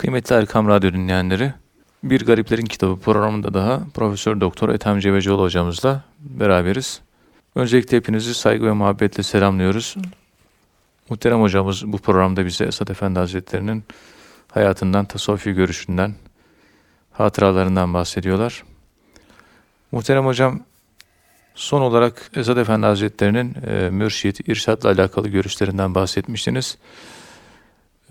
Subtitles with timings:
[0.00, 1.52] Kıymetli Erkam Radyo dinleyenleri,
[2.04, 7.00] Bir Gariplerin Kitabı programında daha Profesör Doktor Ethem Cebecioğlu hocamızla beraberiz.
[7.54, 9.96] Öncelikle hepinizi saygı ve muhabbetle selamlıyoruz.
[11.10, 13.84] Muhterem hocamız bu programda bize Esad Efendi Hazretleri'nin
[14.50, 16.14] hayatından, tasavvufi görüşünden,
[17.12, 18.64] hatıralarından bahsediyorlar.
[19.92, 20.60] Muhterem hocam,
[21.54, 26.78] son olarak Esad Efendi Hazretleri'nin e, mürşit, irşatla alakalı görüşlerinden bahsetmiştiniz.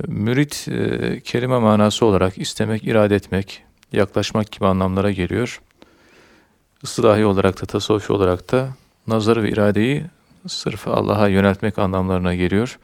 [0.07, 5.61] Mürit e, kelime manası olarak istemek, irade etmek, yaklaşmak gibi anlamlara geliyor.
[6.83, 8.69] Islahi olarak da tasavvufi olarak da
[9.07, 10.05] nazarı ve iradeyi
[10.47, 12.79] sırf Allah'a yöneltmek anlamlarına geliyor.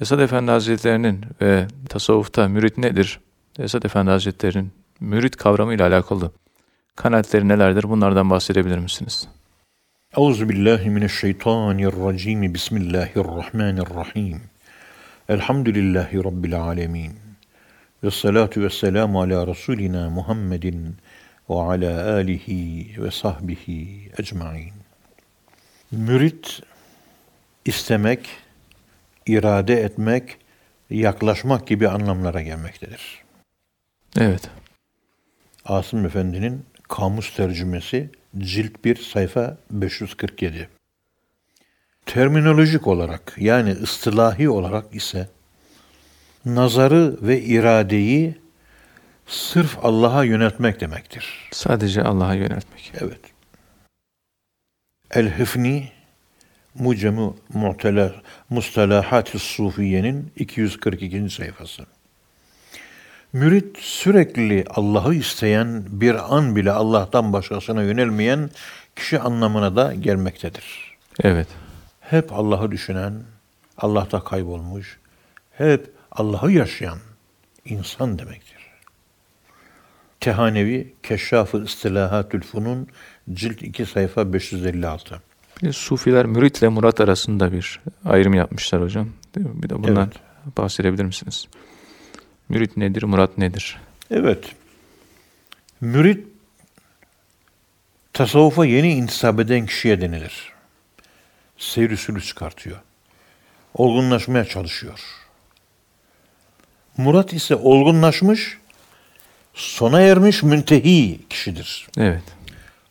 [0.00, 3.20] Esad Efendi Hazretleri'nin ve tasavvufta mürit nedir?
[3.58, 6.32] Esad Efendi Hazretleri'nin mürit kavramı ile alakalı
[6.96, 7.82] kanaatleri nelerdir?
[7.82, 9.28] Bunlardan bahsedebilir misiniz?
[10.16, 12.54] Euzubillahimineşşeytanirracim.
[12.54, 14.51] Bismillahirrahmanirrahim.
[15.28, 17.12] Elhamdülillahi Rabbil alemin.
[18.04, 20.96] Ve salatu ve selamu ala Resulina Muhammedin
[21.50, 24.72] ve ala alihi ve sahbihi ecmain.
[25.90, 26.62] Mürit
[27.64, 28.28] istemek,
[29.26, 30.38] irade etmek,
[30.90, 33.22] yaklaşmak gibi anlamlara gelmektedir.
[34.18, 34.50] Evet.
[35.64, 40.68] Asım Efendi'nin kamus tercümesi cilt 1 sayfa 547.
[42.06, 45.28] Terminolojik olarak yani ıstılahi olarak ise
[46.44, 48.34] nazarı ve iradeyi
[49.26, 51.48] sırf Allah'a yöneltmek demektir.
[51.52, 52.92] Sadece Allah'a yöneltmek.
[53.00, 53.20] Evet.
[55.10, 55.88] El-Hıfni
[56.74, 57.36] Mucemu
[58.50, 61.30] Mustalahat-ı Sufiye'nin 242.
[61.30, 61.86] sayfası.
[63.32, 68.50] Mürit sürekli Allah'ı isteyen, bir an bile Allah'tan başkasına yönelmeyen
[68.96, 70.96] kişi anlamına da gelmektedir.
[71.22, 71.48] Evet.
[72.02, 73.22] Hep Allah'ı düşünen,
[73.78, 74.98] Allah'ta kaybolmuş,
[75.52, 76.98] hep Allah'ı yaşayan
[77.64, 78.62] insan demektir.
[80.20, 82.88] Tehanevi Keşşaf-ı İstilahatül Funun
[83.32, 85.22] cilt 2 sayfa 556.
[85.62, 89.08] Bir de Sufiler müritle murat arasında bir ayrım yapmışlar hocam.
[89.34, 89.62] Değil mi?
[89.62, 90.12] Bir de bundan
[90.44, 90.56] evet.
[90.56, 91.48] bahsedebilir misiniz?
[92.48, 93.80] Mürit nedir, murat nedir?
[94.10, 94.54] Evet.
[95.80, 96.26] Mürit
[98.12, 100.51] tasavvufa yeni intisap eden kişiye denilir.
[101.62, 102.76] Seyr usulü çıkartıyor.
[103.74, 105.00] Olgunlaşmaya çalışıyor.
[106.96, 108.58] Murat ise olgunlaşmış,
[109.54, 111.88] sona ermiş müntehi kişidir.
[111.98, 112.22] Evet.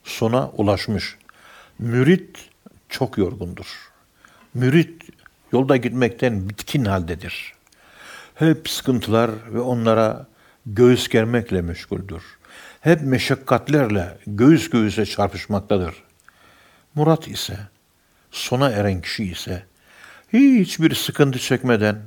[0.04, 1.18] Sona ulaşmış.
[1.80, 2.50] Mürit
[2.90, 3.92] çok yorgundur.
[4.54, 5.04] Mürit
[5.52, 7.54] yolda gitmekten bitkin haldedir.
[8.36, 10.28] Hep sıkıntılar ve onlara
[10.66, 12.24] göğüs germekle meşguldür.
[12.82, 15.96] Hep meşakkatlerle göğüs göğüse çarpışmaktadır.
[16.96, 17.60] Murat ise,
[18.31, 19.63] sona eren kişi ise
[20.33, 22.03] hiçbir sıkıntı çekmeden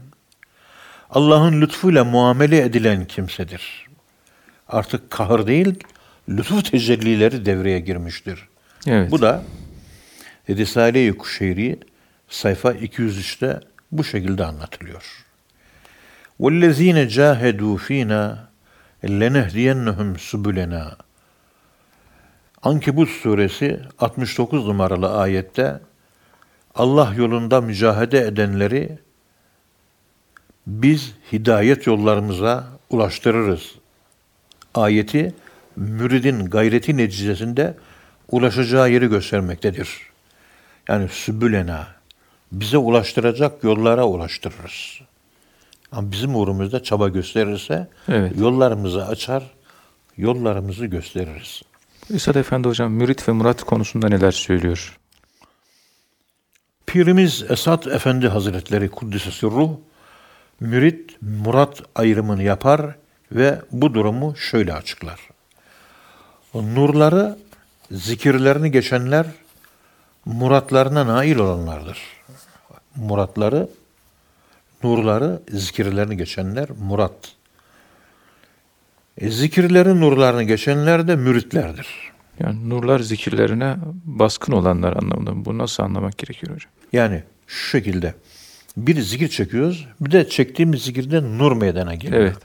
[1.09, 3.87] Allah'ın lütfuyla muamele edilen kimsedir.
[4.67, 5.79] Artık kahır değil,
[6.29, 8.47] lütuf tecellileri devreye girmiştir.
[8.87, 9.11] Evet.
[9.11, 9.43] Bu da
[10.49, 11.79] Risale-i Kuşeyri
[12.29, 13.59] sayfa 203'te
[13.91, 15.25] bu şekilde anlatılıyor.
[16.39, 18.37] وَالَّذ۪ينَ جَاهَدُوا ف۪ينَا
[19.03, 20.91] لَنَهْدِيَنَّهُمْ سُبُلَنَا
[22.63, 25.79] Ankebut suresi 69 numaralı ayette
[26.74, 28.98] Allah yolunda mücahede edenleri
[30.66, 33.74] biz hidayet yollarımıza ulaştırırız.
[34.74, 35.34] Ayeti
[35.76, 37.74] müridin gayreti neticesinde
[38.30, 39.88] ulaşacağı yeri göstermektedir.
[40.88, 41.86] Yani sübülena
[42.52, 45.00] bize ulaştıracak yollara ulaştırırız.
[45.92, 48.32] Ama bizim uğrumuzda çaba gösterirse evet.
[48.38, 49.50] yollarımızı açar,
[50.16, 51.62] yollarımızı gösteririz.
[52.08, 54.98] İsad Efendi Hocam mürit ve murat konusunda neler söylüyor?
[56.94, 59.70] Pirimiz Esat Efendi Hazretleri Kuddisesi Ruh
[60.60, 62.94] mürit murat ayrımını yapar
[63.32, 65.20] ve bu durumu şöyle açıklar.
[66.54, 67.38] Nurları,
[67.90, 69.26] zikirlerini geçenler
[70.24, 71.98] muratlarına nail olanlardır.
[72.96, 73.68] Muratları,
[74.82, 77.32] nurları, zikirlerini geçenler murat.
[79.18, 82.13] E, zikirlerin nurlarını geçenler de müritlerdir.
[82.40, 85.44] Yani nurlar zikirlerine baskın olanlar anlamında.
[85.44, 86.72] Bu nasıl anlamak gerekiyor hocam?
[86.92, 88.14] Yani şu şekilde
[88.76, 89.86] bir zikir çekiyoruz.
[90.00, 92.22] Bir de çektiğimiz zikirde nur meydana geliyor.
[92.22, 92.36] Evet.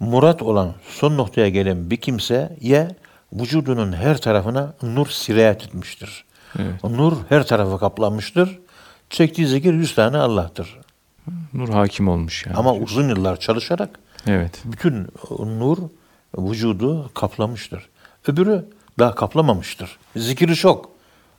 [0.00, 2.90] Murat olan son noktaya gelen bir kimse ya
[3.32, 6.24] vücudunun her tarafına nur sirayet etmiştir.
[6.58, 6.84] Evet.
[6.84, 8.58] Nur her tarafı kaplanmıştır.
[9.10, 10.78] Çektiği zikir yüz tane Allah'tır.
[11.54, 12.56] Nur hakim olmuş yani.
[12.56, 14.62] Ama uzun yıllar çalışarak evet.
[14.64, 15.06] bütün
[15.58, 15.78] nur
[16.38, 17.88] vücudu kaplamıştır.
[18.26, 18.64] Öbürü
[18.98, 19.98] daha kaplamamıştır.
[20.16, 20.90] Zikri çok.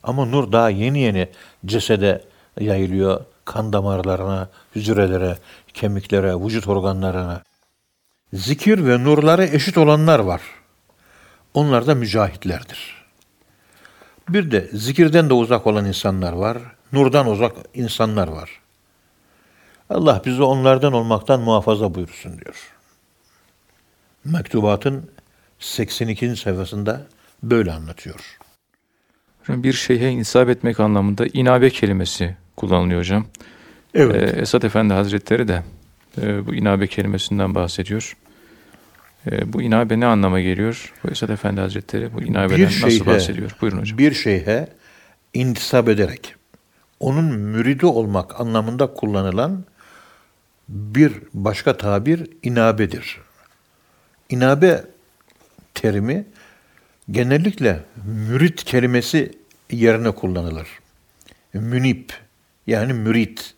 [0.04, 1.30] Ama nur daha yeni yeni
[1.66, 2.24] cesede
[2.60, 5.38] yayılıyor, kan damarlarına, hücrelere,
[5.74, 7.44] kemiklere, vücut organlarına.
[8.34, 10.42] Zikir ve nurları eşit olanlar var.
[11.54, 13.06] Onlar da mücahitlerdir.
[14.30, 16.58] Bir de zikirden de uzak olan insanlar var.
[16.92, 18.50] Nurdan uzak insanlar var.
[19.90, 22.74] Allah bizi onlardan olmaktan muhafaza buyursun diyor.
[24.24, 25.10] Mektubatın
[25.60, 26.36] 82.
[26.36, 27.08] sayfasında
[27.44, 28.38] böyle anlatıyor.
[29.40, 33.26] Hocam bir şeyhe insap etmek anlamında inabe kelimesi kullanılıyor hocam.
[33.94, 34.34] Evet.
[34.36, 35.64] Ee, Esat Efendi Hazretleri de
[36.22, 38.18] e, bu inabe kelimesinden bahsediyor.
[39.32, 40.94] E, bu inabe ne anlama geliyor?
[41.04, 43.52] Bu Esat Efendi Hazretleri bu inabeden nasıl şeyhe- bahsediyor?
[43.62, 43.98] Buyurun hocam.
[43.98, 44.68] bir şeyhe
[45.34, 46.36] intisap ederek
[47.00, 49.64] onun müridi olmak anlamında kullanılan
[50.70, 53.18] bir başka tabir inabedir.
[54.30, 54.84] İnabe
[55.82, 56.26] terimi
[57.12, 59.32] genellikle mürit kelimesi
[59.72, 60.68] yerine kullanılır.
[61.54, 62.14] Münip
[62.68, 63.54] yani mürit.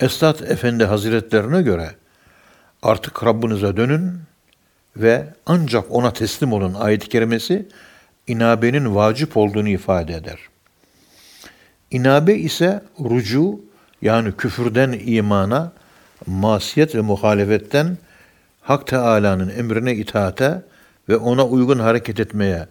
[0.00, 1.90] Esat Efendi Hazretlerine göre
[2.82, 4.12] artık Rabbinize dönün
[4.96, 7.68] ve ancak ona teslim olun ayet-i kerimesi
[8.26, 10.38] inabenin vacip olduğunu ifade eder.
[11.90, 13.60] İnabe ise rucu
[14.02, 15.72] yani küfürden imana,
[16.26, 17.98] masiyet ve muhalefetten
[18.62, 20.62] Hak Teala'nın emrine itaate
[21.08, 22.68] ve ona uygun hareket etmeye,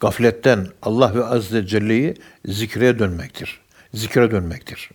[0.00, 3.60] gafletten Allah ve Azze Celle'yi zikre dönmektir.
[3.94, 4.90] Zikre dönmektir.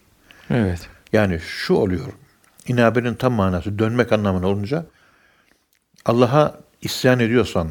[0.49, 0.89] Evet.
[1.13, 2.13] Yani şu oluyor.
[2.67, 4.85] İnabenin tam manası dönmek anlamına olunca
[6.05, 7.69] Allah'a isyan ediyorsan,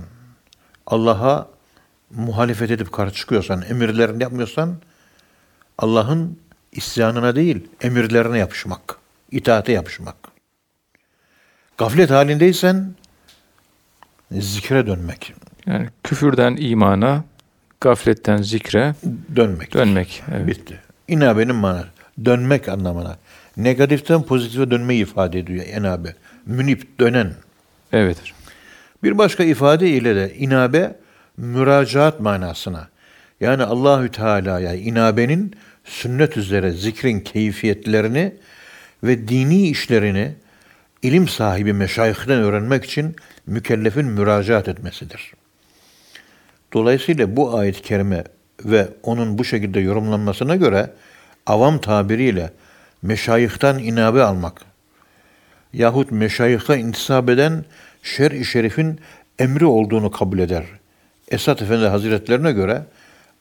[0.87, 1.49] Allah'a
[2.11, 4.77] muhalefet edip karşı çıkıyorsan, emirlerini yapmıyorsan
[5.79, 6.39] Allah'ın
[6.73, 8.99] isyanına değil, emirlerine yapışmak,
[9.31, 10.17] itaate yapışmak.
[11.79, 12.95] Gaflet halindeysen
[14.33, 15.35] zikre dönmek,
[15.67, 17.25] Yani küfürden imana,
[17.81, 18.95] gafletten zikre
[19.37, 19.75] dönmek.
[19.75, 20.23] dönmek.
[20.35, 20.47] Evet.
[20.47, 20.81] Bitti.
[21.09, 21.87] İnabenin manası.
[22.25, 23.17] Dönmek anlamına.
[23.57, 26.15] Negatiften pozitife dönmeyi ifade ediyor enabe.
[26.47, 27.33] Münip, dönen.
[27.93, 28.17] Evet.
[29.03, 30.97] Bir başka ifade ile de inabe
[31.37, 32.89] müracaat manasına.
[33.41, 38.33] Yani Allahü Teala'ya inabenin sünnet üzere zikrin keyfiyetlerini
[39.03, 40.33] ve dini işlerini
[41.03, 45.33] ilim sahibi meşayihden öğrenmek için mükellefin müracaat etmesidir.
[46.73, 48.25] Dolayısıyla bu ayet-i kerime
[48.65, 50.91] ve onun bu şekilde yorumlanmasına göre
[51.47, 52.51] avam tabiriyle
[53.03, 54.63] meşayihten inabe almak
[55.73, 57.65] yahut meşayihte intisap eden
[58.03, 59.01] şer-i şerifin
[59.39, 60.65] emri olduğunu kabul eder.
[61.29, 62.83] Esat Efendi Hazretlerine göre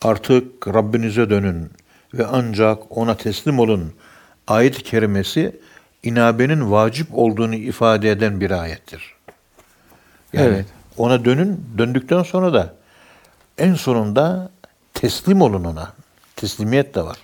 [0.01, 1.69] artık Rabbinize dönün
[2.13, 3.93] ve ancak ona teslim olun
[4.47, 5.55] ayet-i kerimesi
[6.03, 9.14] inabenin vacip olduğunu ifade eden bir ayettir.
[10.33, 10.65] Yani Evet.
[10.97, 12.73] ona dönün, döndükten sonra da
[13.57, 14.49] en sonunda
[14.93, 15.93] teslim olun ona.
[16.35, 17.17] Teslimiyet de var.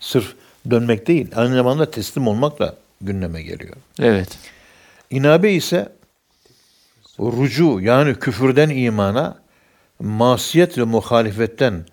[0.00, 0.34] Sırf
[0.70, 3.76] dönmek değil, aynı zamanda teslim olmak da gündeme geliyor.
[4.00, 4.38] Evet.
[5.10, 5.92] İnabe ise
[7.20, 9.38] rucu yani küfürden imana,
[10.00, 11.84] masiyet ve muhalefetten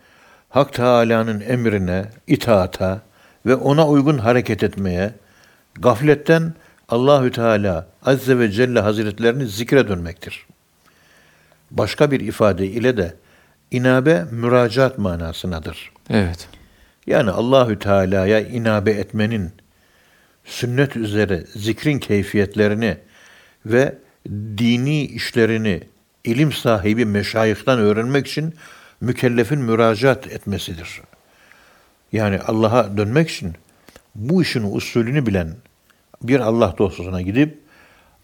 [0.50, 3.02] Hak Teala'nın emrine, itaata
[3.46, 5.14] ve ona uygun hareket etmeye,
[5.76, 6.54] gafletten
[6.90, 10.46] Allahü Teala Azze ve Celle Hazretlerini zikre dönmektir.
[11.72, 13.16] Başka bir ifade ile de
[13.72, 15.92] inabe müracaat manasınadır.
[16.10, 16.50] Evet.
[17.08, 19.52] Yani Allahü Teala'ya inabe etmenin
[20.46, 22.98] sünnet üzere zikrin keyfiyetlerini
[23.66, 23.98] ve
[24.58, 25.84] dini işlerini
[26.24, 28.56] ilim sahibi meşayihten öğrenmek için
[29.02, 31.02] mükellefin müracaat etmesidir.
[32.12, 33.54] Yani Allah'a dönmek için
[34.16, 35.56] bu işin usulünü bilen
[36.24, 37.60] bir Allah dostuna gidip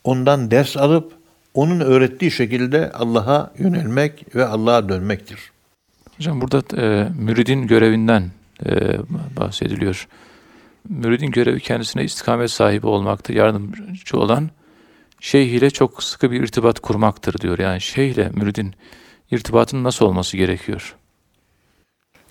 [0.03, 1.13] ondan ders alıp
[1.53, 5.51] onun öğrettiği şekilde Allah'a yönelmek ve Allah'a dönmektir.
[6.17, 8.31] Hocam burada e, müridin görevinden
[8.65, 8.97] e,
[9.37, 10.07] bahsediliyor.
[10.89, 13.33] Müridin görevi kendisine istikamet sahibi olmaktır.
[13.33, 14.49] Yardımcı olan
[15.19, 17.59] şeyh ile çok sıkı bir irtibat kurmaktır diyor.
[17.59, 18.75] Yani şeyh ile müridin
[19.31, 20.95] irtibatının nasıl olması gerekiyor?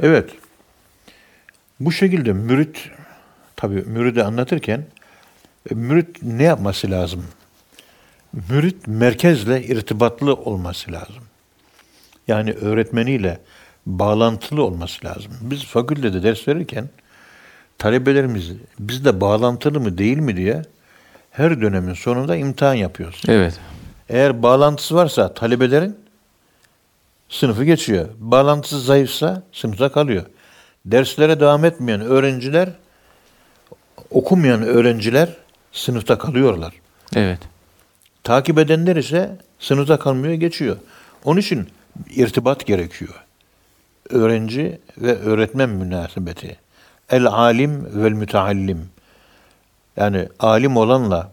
[0.00, 0.30] Evet.
[1.80, 2.90] Bu şekilde mürit,
[3.56, 4.84] tabi müridi anlatırken
[5.70, 7.24] mürit ne yapması lazım?
[8.50, 11.24] Mürit merkezle irtibatlı olması lazım.
[12.28, 13.40] Yani öğretmeniyle
[13.86, 15.32] bağlantılı olması lazım.
[15.40, 16.88] Biz fakültede ders verirken
[17.78, 20.62] talebelerimiz bizde bağlantılı mı değil mi diye
[21.30, 23.22] her dönemin sonunda imtihan yapıyoruz.
[23.28, 23.60] Evet.
[24.08, 25.96] Eğer bağlantısı varsa talebelerin
[27.28, 28.08] sınıfı geçiyor.
[28.18, 30.26] Bağlantısı zayıfsa sınıfta kalıyor.
[30.86, 32.68] Derslere devam etmeyen öğrenciler,
[34.10, 35.36] okumayan öğrenciler
[35.72, 36.74] sınıfta kalıyorlar.
[37.16, 37.38] Evet.
[38.24, 40.76] Takip edenler ise sınıfta kalmıyor, geçiyor.
[41.24, 41.68] Onun için
[42.10, 43.24] irtibat gerekiyor.
[44.10, 46.56] Öğrenci ve öğretmen münasebeti.
[47.10, 48.88] El alim vel müteallim.
[49.96, 51.32] yani alim olanla,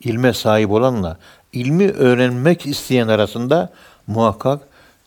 [0.00, 1.18] ilme sahip olanla,
[1.52, 3.72] ilmi öğrenmek isteyen arasında
[4.06, 4.60] muhakkak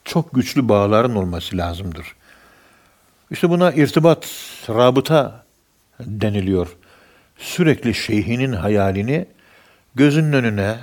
[0.05, 2.15] çok güçlü bağların olması lazımdır.
[3.31, 4.27] İşte buna irtibat,
[4.69, 5.43] rabıta
[5.99, 6.77] deniliyor.
[7.41, 9.25] Sürekli şeyhinin hayalini
[9.95, 10.75] gözünün önüne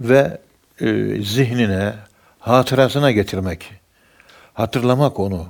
[0.00, 0.38] ve
[0.80, 0.86] e,
[1.22, 1.94] zihnine,
[2.38, 3.72] hatırasına getirmek,
[4.54, 5.48] hatırlamak onu.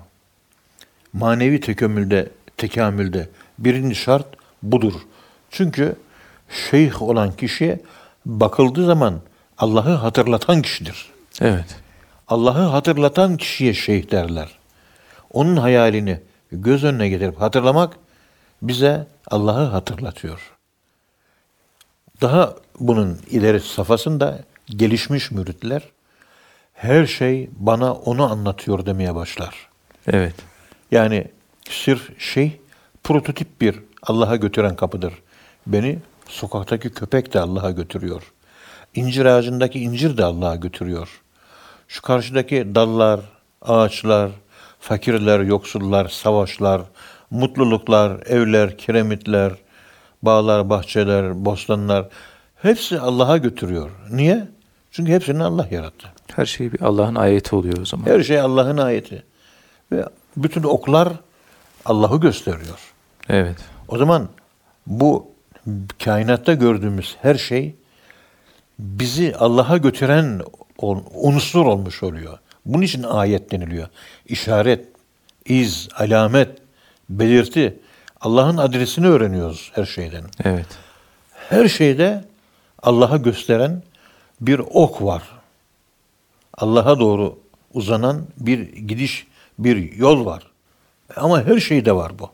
[1.13, 4.27] Manevi tekamülde, tekamülde birinci şart
[4.63, 4.95] budur.
[5.51, 5.97] Çünkü
[6.71, 7.81] şeyh olan kişi
[8.27, 9.21] bakıldığı zaman
[9.59, 11.07] Allah'ı hatırlatan kişidir.
[11.41, 11.77] Evet.
[12.29, 14.59] Allah'ı hatırlatan kişiye şeyh derler.
[15.33, 16.21] Onun hayalini
[16.53, 17.97] göz önüne getirip hatırlamak
[18.63, 20.41] bize Allah'ı hatırlatıyor.
[22.21, 25.83] Daha bunun ileri safhasında gelişmiş müritler
[26.75, 29.69] her şey bana onu anlatıyor demeye başlar.
[30.07, 30.35] Evet.
[30.91, 31.27] Yani
[31.71, 32.61] sırf şey
[33.05, 35.15] prototip bir Allah'a götüren kapıdır.
[35.67, 35.99] Beni
[36.29, 38.23] sokaktaki köpek de Allah'a götürüyor.
[38.95, 41.21] İncir ağacındaki incir de Allah'a götürüyor.
[41.89, 43.21] Şu karşıdaki dallar,
[43.63, 44.31] ağaçlar,
[44.81, 46.83] fakirler, yoksullar, savaşlar,
[47.31, 49.53] mutluluklar, evler, kiremitler,
[50.23, 52.09] bağlar, bahçeler, bostanlar
[52.57, 53.91] hepsi Allah'a götürüyor.
[54.11, 54.49] Niye?
[54.91, 56.09] Çünkü hepsini Allah yarattı.
[56.37, 58.07] Her şey bir Allah'ın ayeti oluyor o zaman.
[58.07, 59.23] Her şey Allah'ın ayeti.
[59.93, 60.05] Ve
[60.37, 61.13] bütün oklar
[61.85, 62.79] Allah'ı gösteriyor.
[63.29, 63.57] Evet.
[63.89, 64.29] O zaman
[64.87, 65.31] bu
[66.05, 67.75] kainatta gördüğümüz her şey
[68.79, 70.41] bizi Allah'a götüren
[71.15, 72.39] unsur olmuş oluyor.
[72.67, 73.89] Bunun için ayet deniliyor.
[74.27, 74.89] İşaret,
[75.45, 76.59] iz, alamet,
[77.11, 77.79] belirti.
[78.21, 80.25] Allah'ın adresini öğreniyoruz her şeyden.
[80.45, 80.67] Evet.
[81.49, 82.25] Her şeyde
[82.83, 83.83] Allah'a gösteren
[84.41, 85.23] bir ok var.
[86.55, 87.39] Allah'a doğru
[87.75, 89.27] uzanan bir gidiş,
[89.59, 90.43] bir yol var.
[91.17, 92.31] Ama her şeyde var bu.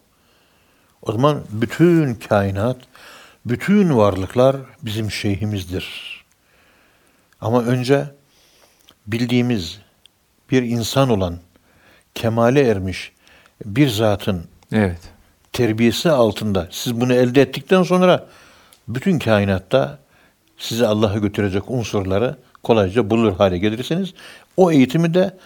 [1.02, 2.76] O zaman bütün kainat,
[3.46, 6.24] bütün varlıklar bizim şeyhimizdir.
[7.40, 8.06] Ama önce
[9.06, 9.80] bildiğimiz
[10.50, 11.38] bir insan olan,
[12.14, 13.12] kemale ermiş
[13.64, 15.00] bir zatın Evet.
[15.52, 18.26] terbiyesi altında siz bunu elde ettikten sonra
[18.88, 19.98] bütün kainatta
[20.58, 24.14] sizi Allah'a götürecek unsurları kolayca bulur hale gelirsiniz.
[24.56, 25.36] O eğitimi de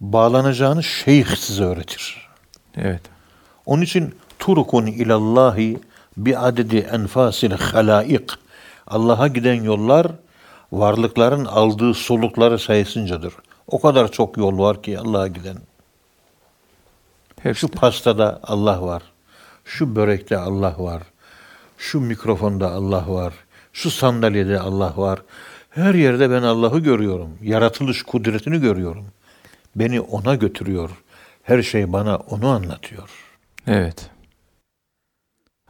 [0.00, 2.28] bağlanacağınız şeyh size öğretir.
[2.76, 3.02] Evet.
[3.66, 5.78] Onun için turukun ilallahi
[6.16, 8.30] bi adedi enfasil halaik.
[8.86, 10.06] Allah'a giden yollar
[10.72, 13.34] varlıkların aldığı solukları sayısıncadır.
[13.66, 15.56] O kadar çok yol var ki Allah'a giden.
[17.42, 19.02] Hepsi Şu pastada Allah var.
[19.64, 21.02] Şu börekte Allah var.
[21.78, 23.34] Şu mikrofonda Allah var.
[23.72, 25.22] Şu sandalyede Allah var.
[25.70, 27.38] Her yerde ben Allah'ı görüyorum.
[27.42, 29.06] Yaratılış kudretini görüyorum.
[29.76, 30.90] Beni ona götürüyor.
[31.42, 33.10] Her şey bana onu anlatıyor.
[33.66, 34.10] Evet.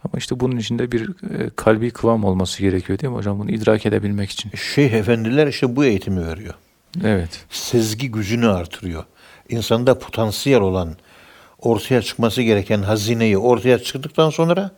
[0.04, 3.38] Ama işte bunun içinde bir e, kalbi kıvam olması gerekiyor değil mi hocam?
[3.38, 4.50] Bunu idrak edebilmek için.
[4.50, 6.54] Şeyh efendiler işte bu eğitimi veriyor.
[7.04, 7.44] Evet.
[7.50, 9.04] Sezgi gücünü artırıyor.
[9.48, 10.96] İnsanda potansiyel olan,
[11.58, 14.70] ortaya çıkması gereken hazineyi ortaya çıktıktan sonra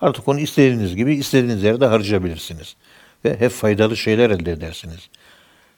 [0.00, 2.76] artık onu istediğiniz gibi istediğiniz yerde harcayabilirsiniz.
[3.24, 5.08] Ve hep faydalı şeyler elde edersiniz.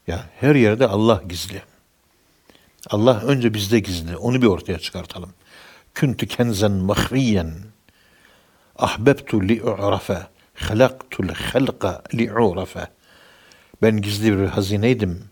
[0.06, 1.62] Ya her yerde Allah gizli.
[2.90, 4.16] Allah önce bizde gizli.
[4.16, 5.30] Onu bir ortaya çıkartalım.
[5.94, 7.54] Küntü kenzen mahfiyen.
[8.78, 10.18] Ahbebtu li'u'rafe.
[10.54, 12.87] Halaktul halqa li'u'rafe.
[13.82, 15.25] Ben gizli bir hazineydim.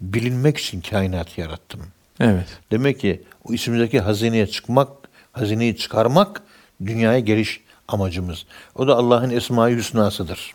[0.00, 1.80] Bilinmek için kainat yarattım.
[2.20, 2.58] Evet.
[2.70, 4.88] Demek ki o içimizdeki hazineye çıkmak,
[5.32, 6.42] hazineyi çıkarmak
[6.86, 8.46] dünyaya geliş amacımız.
[8.74, 10.54] O da Allah'ın esma-i hüsnasıdır.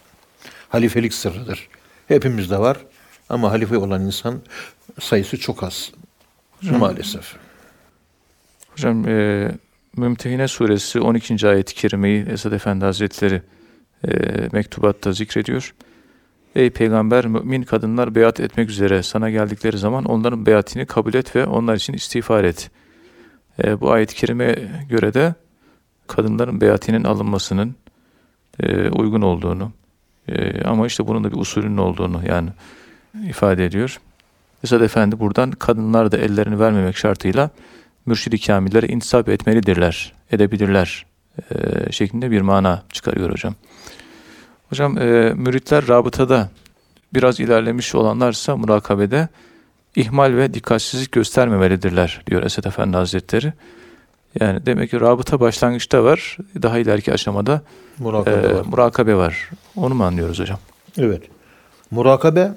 [0.70, 1.68] Halifelik sırrıdır.
[2.08, 2.78] Hepimizde var
[3.30, 4.42] ama halife olan insan
[5.00, 5.92] sayısı çok az.
[6.62, 7.36] Maalesef.
[8.72, 9.52] Hocam e,
[9.98, 11.48] Mümtehine suresi 12.
[11.48, 13.42] ayet-i kerimeyi Esad Efendi Hazretleri
[14.08, 14.12] e,
[14.52, 15.74] mektubatta zikrediyor.
[16.56, 21.46] Ey peygamber mümin kadınlar beyat etmek üzere sana geldikleri zaman onların beyatini kabul et ve
[21.46, 22.72] onlar için istiğfar et.
[23.64, 25.34] E, bu ayet-i kerimeye göre de
[26.08, 27.76] kadınların beyatinin alınmasının
[28.60, 29.72] e, uygun olduğunu
[30.28, 32.50] e, ama işte bunun da bir usulünün olduğunu yani
[33.30, 34.00] ifade ediyor.
[34.64, 37.50] Esad Efendi buradan kadınlar da ellerini vermemek şartıyla
[38.06, 41.06] mürşid-i kamillere intisap etmelidirler, edebilirler
[41.52, 43.56] e, şeklinde bir mana çıkarıyor hocam.
[44.70, 46.50] Hocam e, müritler rabıtada
[47.14, 49.28] biraz ilerlemiş olanlarsa murakabede
[49.96, 53.54] ihmal ve dikkatsizlik göstermemelidirler diyor Esed Efendi Hazretleri.
[54.40, 57.62] Yani demek ki rabıta başlangıçta var, daha ileriki aşamada
[58.00, 58.66] Murakabe e, var.
[58.66, 59.50] murakabe var.
[59.76, 60.60] Onu mu anlıyoruz hocam?
[60.98, 61.24] Evet.
[61.92, 62.52] Murakabe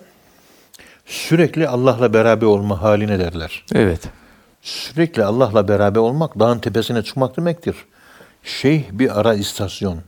[1.07, 3.65] sürekli Allah'la beraber olma haline derler.
[3.75, 4.09] Evet,
[4.63, 7.77] Sürekli Allah'la beraber olmak dağın tepesine çıkmak demektir.
[8.43, 9.99] Şeyh bir ara istasyon.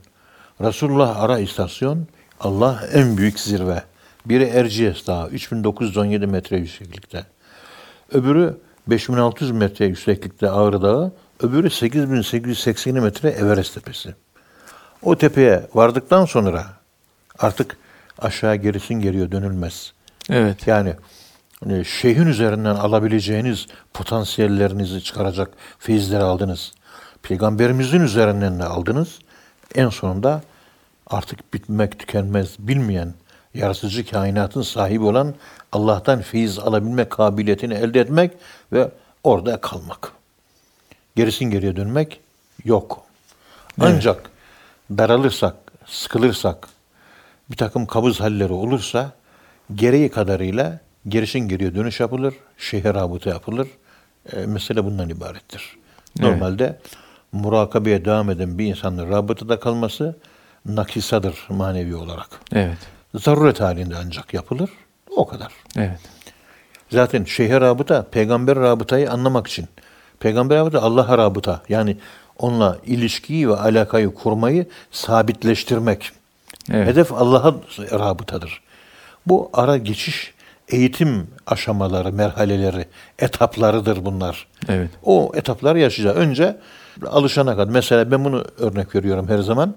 [0.63, 2.07] Resulullah ara istasyon,
[2.39, 3.83] Allah en büyük zirve.
[4.25, 7.25] Biri Erciyes Dağı 3917 metre yükseklikte.
[8.11, 14.15] Öbürü 5600 metre yükseklikte Ağrı Dağı, öbürü 8880 metre Everest Tepesi.
[15.01, 16.65] O tepeye vardıktan sonra
[17.39, 17.77] artık
[18.19, 19.93] aşağı gerisin geriye dönülmez.
[20.29, 20.67] Evet.
[20.67, 20.93] Yani
[21.69, 26.71] e, şeyhin üzerinden alabileceğiniz potansiyellerinizi çıkaracak feyizleri aldınız.
[27.23, 29.19] Peygamberimizin üzerinden de aldınız.
[29.75, 30.41] En sonunda
[31.11, 33.13] artık bitmek tükenmez bilmeyen
[33.53, 35.35] yaratıcı kainatın sahibi olan
[35.71, 38.31] Allah'tan feyiz alabilme kabiliyetini elde etmek
[38.73, 38.91] ve
[39.23, 40.11] orada kalmak.
[41.15, 42.19] Gerisin geriye dönmek
[42.65, 43.03] yok.
[43.79, 44.29] Ancak
[44.97, 46.67] daralırsak, sıkılırsak,
[47.51, 49.11] bir takım kabız halleri olursa
[49.75, 53.67] gereği kadarıyla gerisin geriye dönüş yapılır, şehir rabıta yapılır.
[54.33, 55.77] E, mesele bundan ibarettir.
[56.19, 56.29] Evet.
[56.29, 56.79] Normalde
[57.31, 60.15] murakabeye devam eden bir insanın rabıtada kalması
[60.65, 62.27] nakisadır manevi olarak.
[62.53, 62.77] Evet.
[63.15, 64.69] Zaruret halinde ancak yapılır.
[65.15, 65.51] O kadar.
[65.77, 65.99] Evet.
[66.89, 69.67] Zaten şehir rabıta, peygamber rabıtayı anlamak için.
[70.19, 71.61] Peygamber rabıta Allah'a rabıta.
[71.69, 71.97] Yani
[72.37, 76.11] onunla ilişkiyi ve alakayı kurmayı sabitleştirmek.
[76.71, 76.87] Evet.
[76.87, 77.55] Hedef Allah'a
[77.91, 78.61] rabıtadır.
[79.25, 80.33] Bu ara geçiş
[80.69, 82.85] eğitim aşamaları, merhaleleri,
[83.19, 84.47] etaplarıdır bunlar.
[84.69, 84.89] Evet.
[85.03, 86.17] O etapları yaşayacağız.
[86.17, 86.57] Önce
[87.07, 87.71] alışana kadar.
[87.71, 89.75] Mesela ben bunu örnek veriyorum her zaman.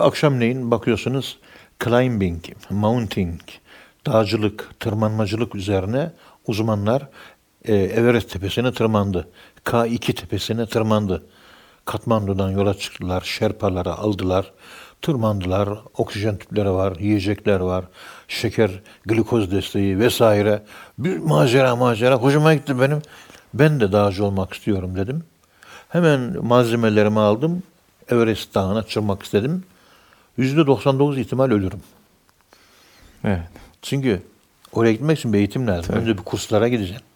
[0.00, 1.38] Akşamleyin bakıyorsunuz
[1.84, 3.40] climbing, mounting,
[4.06, 6.12] dağcılık, tırmanmacılık üzerine
[6.46, 7.08] uzmanlar
[7.64, 9.28] e, Everest tepesine tırmandı.
[9.64, 11.26] K2 tepesine tırmandı.
[11.84, 14.52] Katmandu'dan yola çıktılar, şerpaları aldılar,
[15.02, 17.84] tırmandılar, oksijen tüpleri var, yiyecekler var,
[18.28, 18.70] şeker,
[19.06, 20.62] glikoz desteği vesaire.
[20.98, 22.14] Bir macera macera.
[22.14, 23.02] Hoşuma gitti benim.
[23.54, 25.24] Ben de dağcı olmak istiyorum dedim.
[25.88, 27.62] Hemen malzemelerimi aldım.
[28.10, 29.64] Everest Dağı'na çıkmak istedim.
[30.38, 31.80] %99 ihtimal ölürüm.
[33.24, 33.40] Evet.
[33.82, 34.22] Çünkü
[34.72, 35.94] oraya gitmek için bir eğitim lazım.
[35.94, 37.06] Önce bir kurslara gideceksin.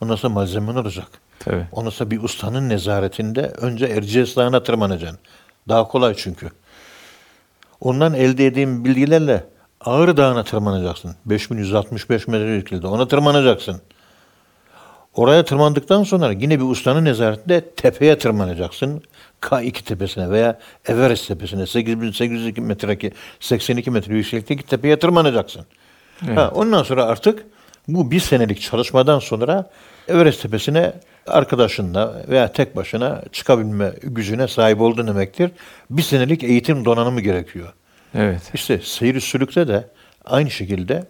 [0.00, 1.08] Ondan sonra malzemen olacak.
[1.38, 1.66] Tabii.
[1.72, 5.18] Ondan sonra bir ustanın nezaretinde önce Erciyes Dağı'na tırmanacaksın.
[5.68, 6.50] Daha kolay çünkü.
[7.80, 9.44] Ondan elde ettiğin bilgilerle
[9.80, 11.16] Ağrı Dağı'na tırmanacaksın.
[11.26, 12.86] 5165 metre yükseklikte.
[12.86, 13.80] Ona tırmanacaksın.
[15.14, 19.02] Oraya tırmandıktan sonra yine bir ustanın nezaretinde tepeye tırmanacaksın.
[19.42, 25.66] K2 tepesine veya Everest tepesine 8802 metreki 82 metre yükseklikteki tepeye tırmanacaksın.
[26.26, 26.38] Evet.
[26.38, 27.44] Ha, ondan sonra artık
[27.88, 29.70] bu bir senelik çalışmadan sonra
[30.08, 30.92] Everest tepesine
[31.26, 35.50] arkadaşınla veya tek başına çıkabilme gücüne sahip oldun demektir.
[35.90, 37.72] Bir senelik eğitim donanımı gerekiyor.
[38.14, 38.42] Evet.
[38.54, 39.88] İşte seyir sülükte de
[40.24, 41.04] aynı şekilde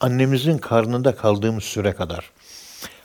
[0.00, 2.30] annemizin karnında kaldığımız süre kadar.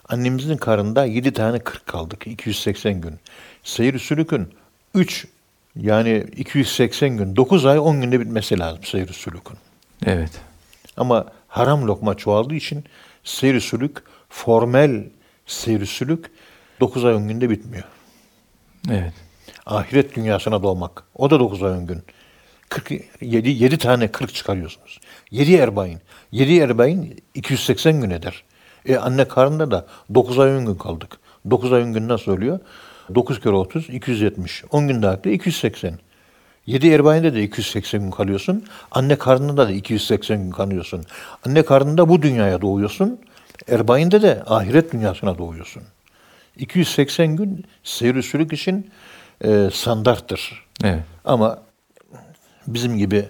[0.10, 2.28] Annemizin karnında 7 tane 40 kaldık.
[2.28, 3.16] 280 gün.
[3.64, 4.54] Seyir sülükün
[4.96, 5.28] 3
[5.76, 9.58] yani 280 gün, 9 ay 10 günde bitmesi lazım seyir sülükün.
[10.06, 10.32] Evet.
[10.98, 12.84] Ama haram lokma çoğaldığı için
[13.24, 13.98] seyir sülük,
[14.30, 15.04] formel
[15.46, 16.32] seyir sülük
[16.80, 17.84] 9 ay 10 günde bitmiyor.
[18.92, 19.14] Evet.
[19.66, 21.04] Ahiret dünyasına doğmak.
[21.16, 22.04] O da 9 ay 10 gün.
[22.70, 25.00] 47, 7 tane 40 çıkarıyorsunuz.
[25.32, 26.00] 7 erbain.
[26.32, 28.44] 7 erbain 280 gün eder.
[28.86, 31.18] E anne karnında da 9 ay 10 gün kaldık.
[31.50, 32.60] 9 ay 10 gün nasıl oluyor?
[33.16, 34.64] 9 kere 30, 270.
[34.72, 36.00] 10 gün daha ekle 280.
[36.66, 38.66] 7 erbainde de 280 gün kalıyorsun.
[38.92, 41.06] Anne karnında da 280 gün kalıyorsun.
[41.46, 43.20] Anne karnında bu dünyaya doğuyorsun.
[43.68, 45.84] Erbainde de ahiret dünyasına doğuyorsun.
[46.58, 48.92] 280 gün seyir sülük için
[49.44, 50.66] e, standarttır.
[50.84, 51.04] Evet.
[51.26, 51.62] Ama
[52.68, 53.26] bizim gibi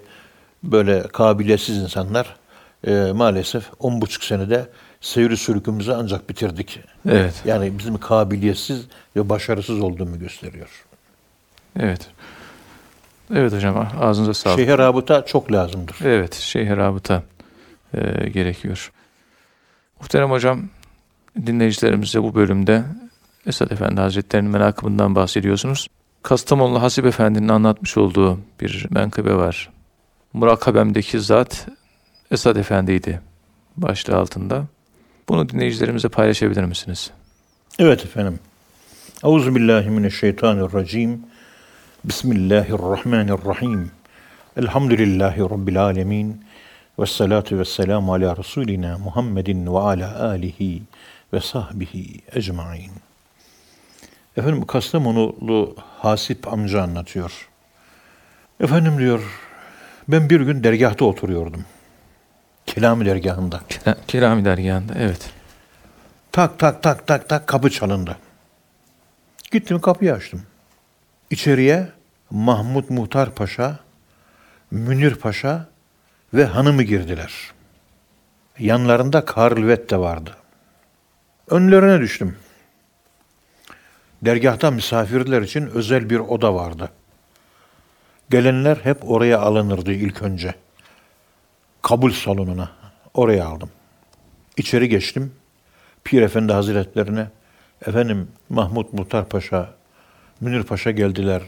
[0.63, 2.35] böyle kabiliyetsiz insanlar
[2.87, 4.69] e, maalesef on buçuk senede
[5.01, 6.79] seyri sürükümüzü ancak bitirdik.
[7.09, 7.41] Evet.
[7.45, 10.85] Yani bizim kabiliyetsiz ve başarısız olduğumu gösteriyor.
[11.79, 12.07] Evet.
[13.35, 14.59] Evet hocam ağzınıza sağlık.
[14.59, 15.97] Şehir rabıta çok lazımdır.
[16.03, 17.23] Evet, şehir rabıta
[17.93, 18.91] e, gerekiyor.
[20.01, 20.69] Muhterem hocam,
[21.45, 22.83] dinleyicilerimize bu bölümde
[23.45, 25.87] Esad Efendi Hazretleri'nin menakımından bahsediyorsunuz.
[26.23, 29.69] Kastamonlu Hasip Efendi'nin anlatmış olduğu bir menkıbe var.
[30.33, 31.67] Murakabemdeki zat
[32.31, 33.21] Esad Efendi'ydi
[33.77, 34.65] başlığı altında.
[35.29, 37.11] Bunu dinleyicilerimize paylaşabilir misiniz?
[37.79, 38.39] Evet efendim.
[39.23, 41.21] Euzubillahimineşşeytanirracim.
[42.03, 43.91] Bismillahirrahmanirrahim.
[44.57, 46.45] Elhamdülillahi Rabbil alemin.
[46.99, 50.81] Ve salatu ve selamu ala Resulina Muhammedin ve ala alihi
[51.33, 52.91] ve sahbihi ecmain.
[54.37, 57.49] Efendim Kastamonulu Hasip amca anlatıyor.
[58.59, 59.21] Efendim diyor,
[60.07, 61.65] ben bir gün dergahta oturuyordum.
[62.69, 63.61] Kelami dergahında.
[64.07, 65.29] Kelami dergahında, evet.
[66.31, 68.17] Tak tak tak tak tak kapı çalındı.
[69.51, 70.43] Gittim kapıyı açtım.
[71.29, 71.87] İçeriye
[72.29, 73.79] Mahmut Muhtar Paşa,
[74.71, 75.67] Münir Paşa
[76.33, 77.33] ve hanımı girdiler.
[78.59, 80.35] Yanlarında Karlvet de vardı.
[81.49, 82.37] Önlerine düştüm.
[84.21, 86.89] Dergahta misafirler için özel bir oda vardı.
[88.29, 90.55] Gelenler hep oraya alınırdı ilk önce.
[91.81, 92.71] Kabul salonuna.
[93.13, 93.69] Oraya aldım.
[94.57, 95.33] İçeri geçtim.
[96.03, 97.27] Pir Efendi Hazretlerine
[97.85, 99.69] efendim Mahmut Muhtar Paşa,
[100.41, 101.41] Münir Paşa geldiler.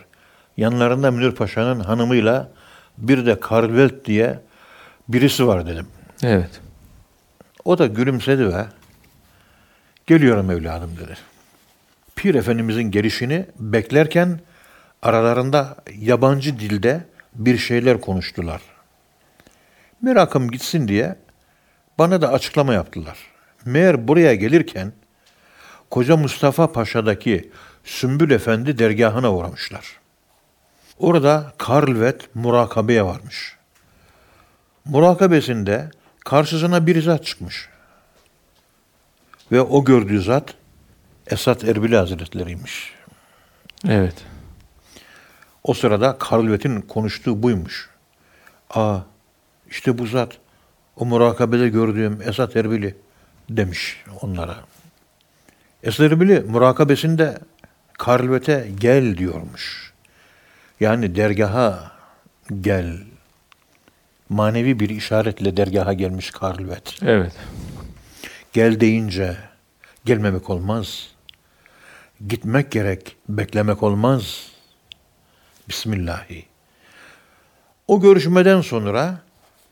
[0.57, 2.51] Yanlarında Münir Paşa'nın hanımıyla
[2.97, 4.39] bir de Karvelt diye
[5.09, 5.87] birisi var dedim.
[6.23, 6.61] Evet.
[7.65, 8.65] O da gülümsedi ve
[10.07, 11.17] geliyorum evladım dedi.
[12.15, 14.39] Pir Efendimizin gelişini beklerken
[15.01, 18.61] aralarında yabancı dilde bir şeyler konuştular.
[20.01, 21.15] Merakım gitsin diye
[21.97, 23.17] bana da açıklama yaptılar.
[23.65, 24.93] Meğer buraya gelirken
[25.89, 27.51] Koca Mustafa Paşa'daki
[27.83, 29.99] Sümbül Efendi dergahına uğramışlar.
[30.99, 33.57] Orada Karlvet murakabeye varmış.
[34.85, 37.69] Murakabesinde karşısına bir zat çıkmış.
[39.51, 40.53] Ve o gördüğü zat
[41.27, 42.93] Esat Erbili Hazretleri'ymiş.
[43.87, 44.15] Evet.
[45.63, 47.89] O sırada Karlvet'in konuştuğu buymuş.
[48.69, 48.99] Aa
[49.71, 50.37] işte bu zat
[50.95, 52.95] o murakabede gördüğüm Esat Erbili
[53.49, 54.57] demiş onlara.
[55.83, 57.39] Esat Erbili murakabesinde
[57.93, 59.93] Karlvet'e gel diyormuş.
[60.79, 61.91] Yani dergaha
[62.61, 62.97] gel.
[64.29, 66.97] Manevi bir işaretle dergaha gelmiş Karlvet.
[67.01, 67.33] Evet.
[68.53, 69.37] Gel deyince
[70.05, 71.07] gelmemek olmaz.
[72.27, 74.51] Gitmek gerek, beklemek olmaz.
[75.69, 76.45] Bismillahi.
[77.87, 79.21] O görüşmeden sonra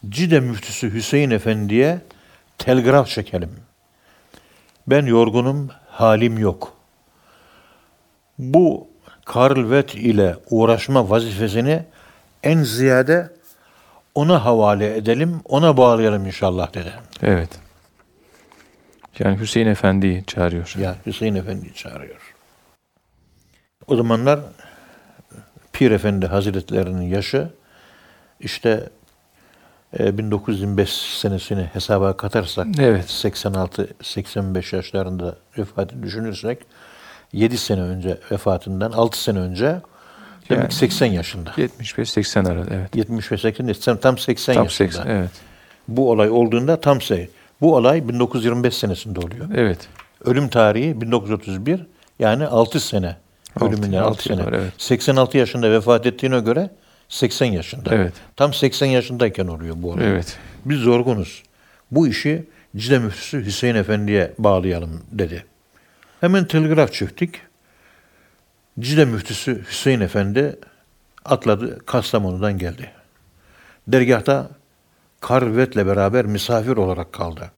[0.09, 2.01] Cide müftüsü Hüseyin Efendi'ye
[2.57, 3.51] telgraf çekelim.
[4.87, 6.73] Ben yorgunum, halim yok.
[8.37, 8.87] Bu
[9.25, 11.83] Karlvet ile uğraşma vazifesini
[12.43, 13.29] en ziyade
[14.15, 16.93] ona havale edelim, ona bağlayalım inşallah dedi.
[17.21, 17.49] Evet.
[19.19, 20.75] Yani Hüseyin Efendi'yi çağırıyor.
[20.79, 22.35] Ya Hüseyin Efendi çağırıyor.
[23.87, 24.39] O zamanlar
[25.73, 27.49] Pir Efendi Hazretlerinin yaşı
[28.39, 28.89] işte
[29.93, 33.05] 1925 senesini hesaba katarsak Evet.
[33.05, 36.59] 86-85 yaşlarında vefatı düşünürsek
[37.33, 39.65] 7 sene önce vefatından 6 sene önce
[40.49, 41.49] demek Yani- ki 80 yaşında.
[41.57, 42.69] 75-80 arası.
[42.73, 42.95] Evet.
[42.95, 44.87] 70 ve 80 değil, tam 80 Tam yaşında.
[44.91, 45.07] 80.
[45.07, 45.29] Evet.
[45.87, 47.29] Bu olay olduğunda tam say.
[47.61, 49.45] Bu olay 1925 senesinde oluyor.
[49.55, 49.87] Evet.
[50.25, 51.85] Ölüm tarihi 1931
[52.19, 53.15] yani 6 sene.
[53.61, 54.47] Ölümünden 6 altı yıl sene.
[54.47, 54.73] var, evet.
[54.77, 56.69] 86 yaşında vefat ettiğine göre
[57.09, 57.95] 80 yaşında.
[57.95, 58.13] Evet.
[58.35, 60.09] Tam 80 yaşındayken oluyor bu olay.
[60.11, 60.37] Evet.
[60.65, 61.43] Biz zorgunuz.
[61.91, 62.45] Bu işi
[62.75, 65.45] Cide Müftüsü Hüseyin Efendi'ye bağlayalım dedi.
[66.21, 67.41] Hemen telgraf çektik.
[68.79, 70.59] Cide Müftüsü Hüseyin Efendi
[71.25, 72.91] atladı Kastamonu'dan geldi.
[73.87, 74.49] Dergahta
[75.21, 77.51] Karvet'le beraber misafir olarak kaldı.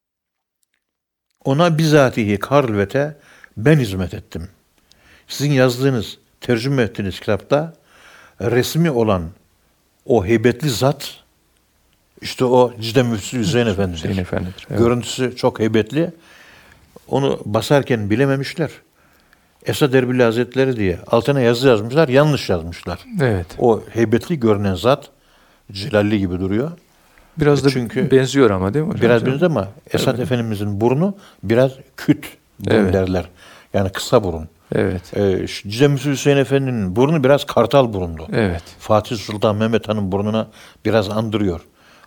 [1.45, 3.17] Ona bizatihi Karvet'e
[3.57, 4.49] ben hizmet ettim.
[5.27, 7.73] Sizin yazdığınız, tercüme ettiğiniz kitapta
[8.41, 9.29] resmi olan
[10.05, 11.17] o heybetli zat
[12.21, 13.97] işte o Cide Müftüsü Hüseyin Efendi'dir.
[13.97, 14.67] Hüseyin Efendi'dir.
[14.69, 14.79] Evet.
[14.79, 16.11] Görüntüsü çok heybetli.
[17.07, 18.69] Onu basarken bilememişler.
[19.65, 22.99] Esad Erbil Hazretleri diye altına yazı yazmışlar, yanlış yazmışlar.
[23.21, 23.45] Evet.
[23.59, 25.09] O heybetli görünen zat
[25.71, 26.71] Celalli gibi duruyor.
[27.37, 29.01] Biraz da Çünkü- benziyor ama değil mi hocam?
[29.01, 32.25] Biraz benziyor ama Esad Efendimizin burnu biraz küt
[32.67, 32.93] Evet.
[32.93, 33.25] derler.
[33.73, 34.47] Yani kısa burun.
[34.75, 35.17] Evet.
[35.17, 38.27] Ee, şu Cizemüsü Hüseyin Efendi'nin burnu biraz kartal burundu.
[38.33, 38.63] Evet.
[38.79, 40.47] Fatih Sultan Mehmet Han'ın burnuna
[40.85, 41.61] biraz andırıyor.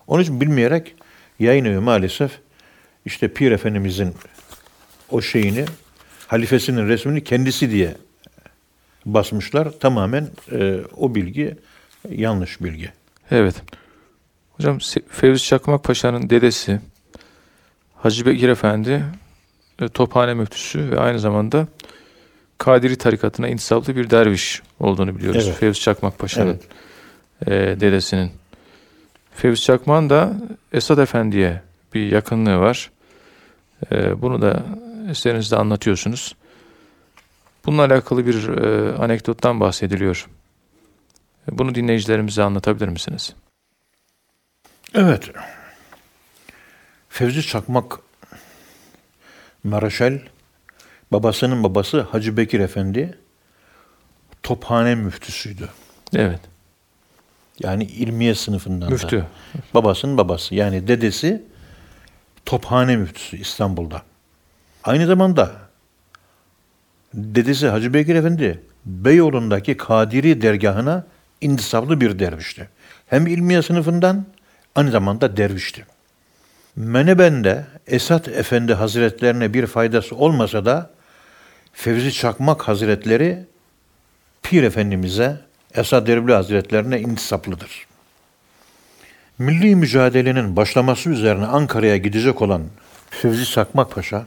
[0.06, 0.94] Onun için bilmeyerek
[1.38, 2.30] yayın evi maalesef
[3.04, 4.14] işte Pir Efendimizin
[5.10, 5.64] o şeyini
[6.26, 7.94] halifesinin resmini kendisi diye
[9.06, 9.70] basmışlar.
[9.70, 11.56] Tamamen e, o bilgi
[12.10, 12.92] yanlış bilgi.
[13.30, 13.54] Evet.
[14.50, 16.80] Hocam Fevzi Çakmak Paşa'nın dedesi
[17.96, 19.04] Hacı Bekir Efendi
[19.80, 21.66] e, Tophane müftüsü ve aynı zamanda
[22.58, 25.44] Kadiri tarikatına intisaplı bir derviş olduğunu biliyoruz.
[25.48, 25.58] Evet.
[25.58, 26.60] Fevzi Çakmak Paşa'nın
[27.46, 27.76] Evet.
[27.76, 28.32] e, dedesinin.
[29.34, 30.32] Fevzi Çakmak'ın da
[30.72, 31.62] Esad Efendi'ye
[31.94, 32.90] bir yakınlığı var.
[33.92, 34.62] E, bunu da
[35.10, 36.34] eserinizde anlatıyorsunuz.
[37.66, 40.28] Bununla alakalı bir e, anekdottan bahsediliyor.
[41.52, 43.34] E, Bunu dinleyicilerimize anlatabilir misiniz?
[44.94, 45.30] Evet.
[47.08, 47.98] Fevzi Çakmak
[49.64, 50.18] Maraşal
[51.14, 53.18] babasının babası Hacı Bekir Efendi
[54.42, 55.68] Tophane müftüsüydü.
[56.16, 56.40] Evet.
[57.58, 58.92] Yani ilmiye sınıfından da.
[58.92, 59.26] Müftü.
[59.74, 61.42] Babasının babası yani dedesi
[62.46, 64.02] Tophane müftüsü İstanbul'da.
[64.84, 65.52] Aynı zamanda
[67.14, 71.04] dedesi Hacı Bekir Efendi Beyoğlu'ndaki Kadiri dergahına
[71.40, 72.68] intisaplı bir dervişti.
[73.06, 74.26] Hem ilmiye sınıfından
[74.74, 75.86] aynı zamanda dervişti.
[76.76, 80.93] Meneben'de Esat Efendi Hazretlerine bir faydası olmasa da
[81.74, 83.44] Fevzi Çakmak Hazretleri
[84.42, 85.40] Pir Efendimiz'e
[85.74, 87.86] Esad Erbil Hazretlerine intisaplıdır.
[89.38, 92.62] Milli mücadelenin başlaması üzerine Ankara'ya gidecek olan
[93.10, 94.26] Fevzi Çakmak Paşa,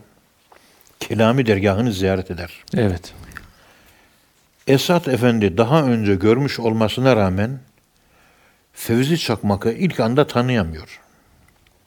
[1.00, 2.64] Kelami dergahını ziyaret eder.
[2.74, 3.14] Evet.
[4.68, 7.60] Esat Efendi daha önce görmüş olmasına rağmen
[8.74, 11.00] Fevzi Çakmak'ı ilk anda tanıyamıyor.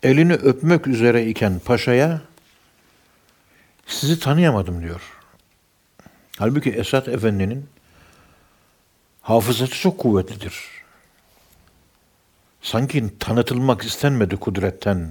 [0.02, 2.20] Elini öpmek üzere iken paşaya
[3.86, 5.19] sizi tanıyamadım diyor.
[6.40, 7.68] Halbuki Esat Efendi'nin
[9.22, 10.54] hafızası çok kuvvetlidir.
[12.62, 15.08] Sanki tanıtılmak istenmedi kudretten,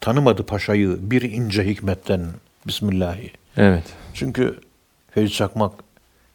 [0.00, 2.26] tanımadı paşayı bir ince hikmetten,
[2.66, 3.32] Bismillahi.
[3.56, 3.84] Evet.
[4.14, 4.60] Çünkü
[5.10, 5.72] Fevzi Çakmak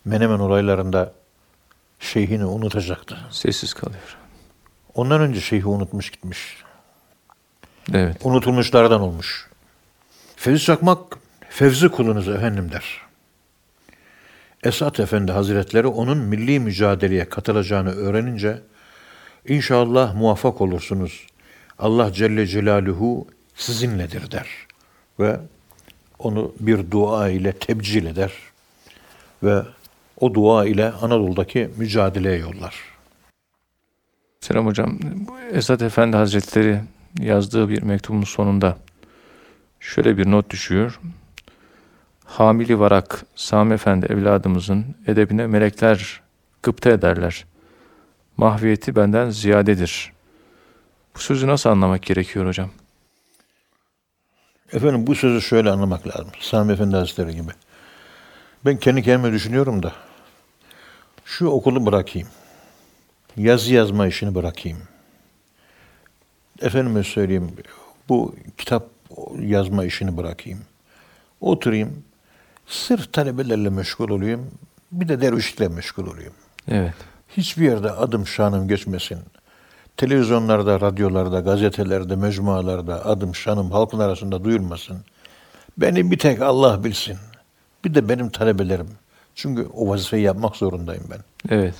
[0.06, 1.14] Menemen olaylarında
[2.00, 3.18] şeyhini unutacaktı.
[3.32, 4.18] Sessiz kalıyor.
[4.96, 6.58] Ondan önce şeyhi unutmuş gitmiş.
[7.94, 8.18] Evet.
[8.24, 9.50] Unutulmuşlardan olmuş.
[10.36, 11.18] Fevzi Çakmak,
[11.50, 13.11] Fevzi kulunuz efendim der.
[14.64, 18.62] Esat Efendi Hazretleri onun milli mücadeleye katılacağını öğrenince
[19.48, 21.28] inşallah muvaffak olursunuz.
[21.80, 24.48] Allah Celle Celaluhu sizinledir der.
[25.20, 25.40] Ve
[26.20, 28.32] onu bir dua ile tebcil eder.
[29.44, 29.62] Ve
[30.20, 32.76] o dua ile Anadolu'daki mücadeleye yollar.
[34.40, 35.00] Selam hocam.
[35.52, 36.82] Esat Efendi Hazretleri
[37.20, 38.78] yazdığı bir mektubun sonunda
[39.80, 41.00] şöyle bir not düşüyor.
[42.32, 46.22] Hamili varak Sami Efendi evladımızın edebine melekler
[46.64, 47.46] gıpta ederler.
[48.38, 50.14] Mahviyeti benden ziyadedir.
[51.16, 52.70] Bu sözü nasıl anlamak gerekiyor hocam?
[54.74, 56.32] Efendim bu sözü şöyle anlamak lazım.
[56.40, 57.52] Sami Efendi Hazretleri gibi.
[58.66, 59.94] Ben kendi kendime düşünüyorum da
[61.26, 62.28] şu okulu bırakayım.
[63.38, 64.80] Yazı yazma işini bırakayım.
[66.62, 67.56] Efendime söyleyeyim
[68.10, 68.90] bu kitap
[69.40, 70.60] yazma işini bırakayım.
[71.42, 72.11] Oturayım.
[72.72, 74.52] Sırf talebelerle meşgul olayım.
[74.92, 76.34] Bir de dervişlikle meşgul olayım.
[76.68, 76.94] Evet.
[77.30, 79.20] Hiçbir yerde adım şanım geçmesin.
[79.98, 84.98] Televizyonlarda, radyolarda, gazetelerde, mecmualarda adım şanım halkın arasında duyulmasın.
[85.78, 87.18] Beni bir tek Allah bilsin.
[87.86, 88.90] Bir de benim talebelerim.
[89.36, 91.20] Çünkü o vazifeyi yapmak zorundayım ben.
[91.50, 91.76] Evet.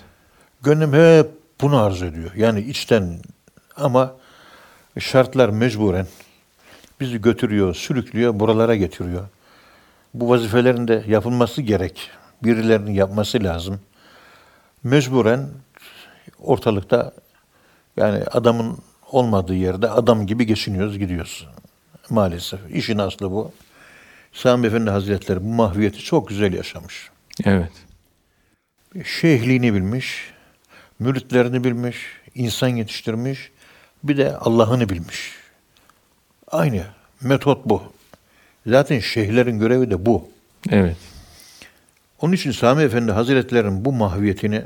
[0.64, 1.30] Gönlüm hep
[1.62, 2.32] bunu arzu ediyor.
[2.36, 3.20] Yani içten
[3.76, 4.16] ama
[5.00, 6.08] şartlar mecburen
[7.00, 9.24] bizi götürüyor, sürüklüyor, buralara getiriyor.
[10.14, 12.10] Bu vazifelerin de yapılması gerek.
[12.44, 13.80] Birilerinin yapması lazım.
[14.84, 15.50] Mecburen
[16.40, 17.12] ortalıkta
[17.98, 18.78] yani adamın
[19.12, 21.48] olmadığı yerde adam gibi geçiniyoruz, gidiyoruz.
[22.10, 22.60] Maalesef.
[22.70, 23.52] İşin aslı bu.
[24.34, 27.10] Sami Efendi Hazretleri bu mahviyeti çok güzel yaşamış.
[27.46, 27.72] Evet.
[29.06, 30.34] Şeyhliğini bilmiş,
[31.00, 31.98] müritlerini bilmiş,
[32.36, 33.52] insan yetiştirmiş,
[34.04, 35.32] bir de Allah'ını bilmiş.
[36.48, 36.86] Aynı.
[37.22, 37.84] Metot bu.
[38.66, 40.30] Zaten şeyhlerin görevi de bu.
[40.70, 40.98] Evet.
[42.22, 44.62] Onun için Sami Efendi Hazretleri'nin bu mahviyetini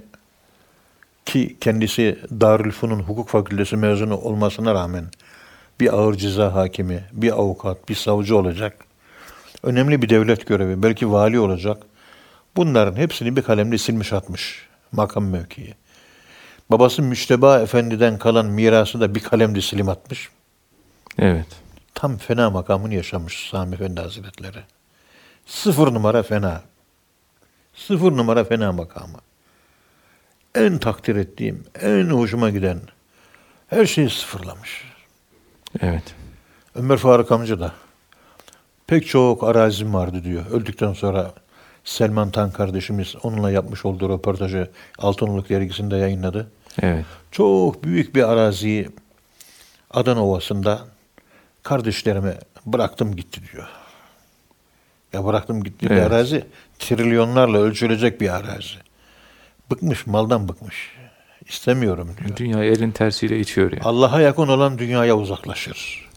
[1.25, 5.05] ki kendisi Darülfünun hukuk fakültesi mezunu olmasına rağmen
[5.79, 8.86] bir ağır ceza hakimi, bir avukat, bir savcı olacak.
[9.63, 11.84] Önemli bir devlet görevi, belki vali olacak.
[12.55, 15.73] Bunların hepsini bir kalemle silmiş atmış makam mevkii.
[16.69, 20.29] Babası Müşteba Efendi'den kalan mirası da bir kalemle silim atmış.
[21.19, 21.64] Evet.
[21.95, 24.60] Tam fena makamını yaşamış Sami Efendi Hazretleri.
[25.45, 26.62] Sıfır numara fena.
[27.75, 29.17] Sıfır numara fena makamı.
[30.55, 32.79] En takdir ettiğim, en hoşuma giden
[33.67, 34.84] her şeyi sıfırlamış.
[35.81, 36.15] Evet.
[36.75, 37.71] Ömer Faruk amca da
[38.88, 40.45] pek çok arazim vardı diyor.
[40.51, 41.34] Öldükten sonra
[41.84, 46.51] Selman Tan kardeşimiz onunla yapmış olduğu röportajı Altınoluk dergisinde yayınladı.
[46.81, 47.05] Evet.
[47.31, 48.89] Çok büyük bir araziyi
[49.91, 50.94] Adana Ovası'nda
[51.65, 53.67] kardeşlerime bıraktım gitti diyor.
[55.13, 56.12] Ya bıraktım gitti bir Evet.
[56.12, 56.45] arazi
[56.80, 58.78] trilyonlarla ölçülecek bir arazi.
[59.71, 60.95] Bıkmış maldan bıkmış.
[61.47, 62.38] İstemiyorum diyor.
[62.38, 63.82] Dünyayı elin tersiyle itiyor yani.
[63.84, 66.10] Allah'a yakın olan dünyaya uzaklaşır.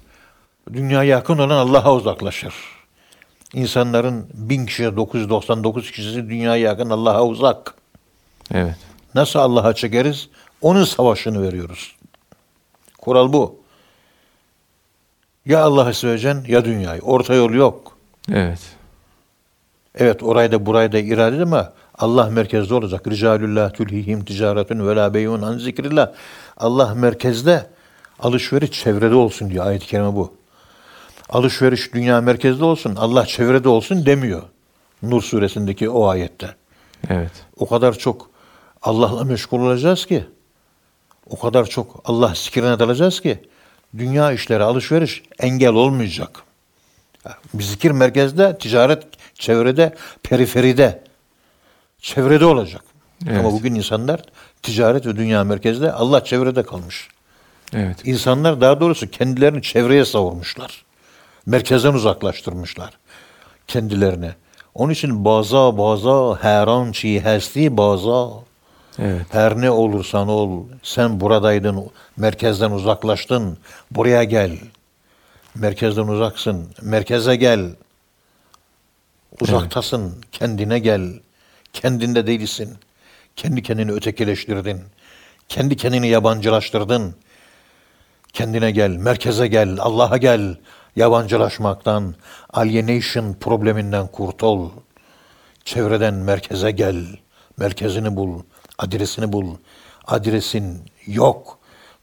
[0.73, 2.55] Dünyaya yakın olan Allah'a uzaklaşır.
[3.55, 7.75] İnsanların bin kişiye 999 kişisi dünyaya yakın Allah'a uzak.
[8.55, 8.77] Evet.
[9.15, 10.29] Nasıl Allah'a çekeriz?
[10.61, 11.97] Onun savaşını veriyoruz.
[12.99, 13.68] Kural bu.
[15.49, 17.01] Ya Allah'ı seveceksin ya dünyayı.
[17.01, 17.97] Orta yol yok.
[18.33, 18.59] Evet.
[19.95, 23.09] Evet orayı da burayı da irade ama Allah merkezde olacak.
[23.09, 26.13] Ricalullah tulhihim ticaretun ve la beyun an zikrillah.
[26.57, 27.67] Allah merkezde,
[28.19, 30.35] alışveriş çevrede olsun diyor ayet-i kerime bu.
[31.29, 34.43] Alışveriş dünya merkezde olsun, Allah çevrede olsun demiyor.
[35.03, 36.55] Nur suresindeki o ayette.
[37.09, 37.33] Evet.
[37.57, 38.31] O kadar çok
[38.83, 40.25] Allah'la meşgul olacağız ki
[41.31, 43.43] O kadar çok Allah zikrine dalacağız ki
[43.97, 46.43] dünya işleri, alışveriş engel olmayacak.
[47.61, 49.03] Zikir merkezde, ticaret
[49.35, 51.03] çevrede, periferide,
[52.01, 52.83] çevrede olacak.
[53.27, 53.39] Evet.
[53.39, 54.23] Ama bugün insanlar
[54.63, 57.09] ticaret ve dünya merkezde, Allah çevrede kalmış.
[57.73, 58.07] Evet.
[58.07, 60.85] İnsanlar daha doğrusu kendilerini çevreye savurmuşlar.
[61.47, 62.91] Merkezden uzaklaştırmışlar
[63.67, 64.31] kendilerini.
[64.75, 68.29] Onun için baza baza heran çi hesti baza.
[68.99, 69.27] Evet.
[69.31, 73.59] Her ne olursan ol, sen buradaydın, merkezden uzaklaştın,
[73.91, 74.59] buraya gel.
[75.55, 77.75] Merkezden uzaksın, merkeze gel.
[79.41, 81.13] Uzaktasın, kendine gel.
[81.73, 82.77] Kendinde değilsin.
[83.37, 84.81] Kendi kendini ötekileştirdin.
[85.49, 87.15] Kendi kendini yabancılaştırdın.
[88.33, 90.57] Kendine gel, merkeze gel, Allah'a gel.
[90.97, 92.15] Yabancılaşmaktan,
[92.53, 94.71] alienation probleminden kurtul.
[95.65, 97.07] Çevreden merkeze gel.
[97.57, 98.43] Merkezini bul,
[98.79, 99.57] adresini bul.
[100.07, 101.59] Adresin yok.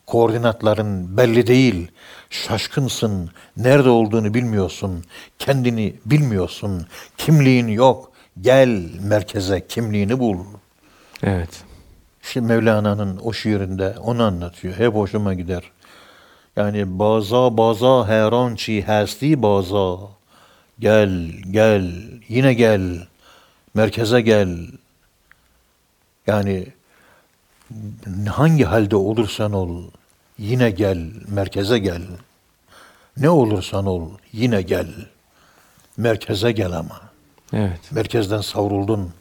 [0.05, 1.91] Koordinatların belli değil.
[2.29, 3.29] Şaşkınsın.
[3.57, 5.03] Nerede olduğunu bilmiyorsun.
[5.39, 6.87] Kendini bilmiyorsun.
[7.17, 8.11] Kimliğin yok.
[8.41, 10.37] Gel merkeze kimliğini bul.
[11.23, 11.63] Evet.
[12.23, 14.75] İşte Mevlana'nın o şiirinde onu anlatıyor.
[14.75, 15.63] Hep hoşuma gider.
[16.55, 19.97] Yani baza baza heran çi hesti baza.
[20.79, 21.91] Gel, gel,
[22.29, 23.07] yine gel.
[23.73, 24.57] Merkeze gel.
[26.27, 26.67] Yani
[28.29, 29.83] hangi halde olursan ol,
[30.37, 32.01] yine gel, merkeze gel.
[33.17, 34.87] Ne olursan ol, yine gel.
[35.97, 37.01] Merkeze gel ama.
[37.53, 37.91] Evet.
[37.91, 39.13] Merkezden savruldun.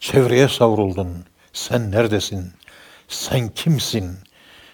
[0.00, 1.24] Çevreye savruldun.
[1.52, 2.52] Sen neredesin?
[3.08, 4.18] Sen kimsin?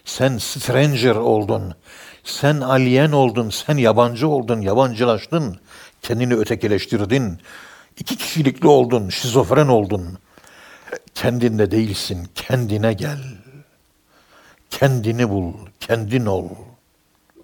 [0.04, 1.74] Sen stranger oldun.
[2.24, 3.50] Sen alien oldun.
[3.50, 4.60] Sen yabancı oldun.
[4.60, 5.60] Yabancılaştın.
[6.02, 7.38] Kendini ötekileştirdin.
[7.98, 9.08] İki kişilikli oldun.
[9.08, 10.18] Şizofren oldun.
[11.14, 12.28] Kendinde değilsin.
[12.34, 13.18] Kendine gel.
[14.70, 15.52] Kendini bul.
[15.80, 16.48] Kendin ol.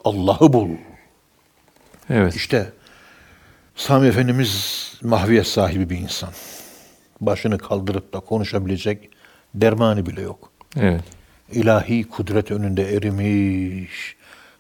[0.05, 0.71] Allah'ı bul.
[2.11, 2.37] Evet.
[2.37, 2.73] İşte
[3.77, 6.31] Sami Efendimiz mahviyet sahibi bir insan.
[7.21, 9.11] Başını kaldırıp da konuşabilecek
[9.55, 10.51] dermanı bile yok.
[10.77, 11.05] Evet.
[11.53, 14.17] İlahi kudret önünde erimiş,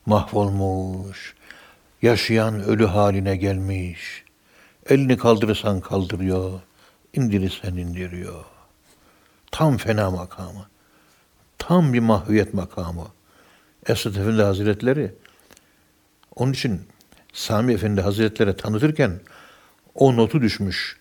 [0.06, 1.34] mahvolmuş,
[2.02, 4.24] yaşayan ölü haline gelmiş.
[4.88, 6.60] Elini kaldırırsan kaldırıyor,
[7.14, 8.44] indirirsen indiriyor.
[9.50, 10.66] Tam fena makamı.
[11.58, 13.06] Tam bir mahviyet makamı.
[13.86, 15.14] Esad Efendi Hazretleri
[16.36, 16.80] onun için
[17.32, 19.20] Sami Efendi Hazretleri tanıtırken
[19.94, 21.00] o notu düşmüş.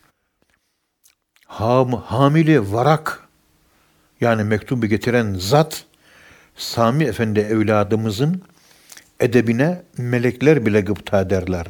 [1.45, 3.27] Ham, hamili varak
[4.21, 5.85] yani mektubu getiren zat
[6.55, 8.41] Sami Efendi evladımızın
[9.19, 11.67] edebine melekler bile gıpta derler.